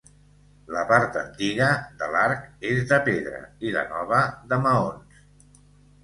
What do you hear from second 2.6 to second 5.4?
és de pedra, i la nova de maons.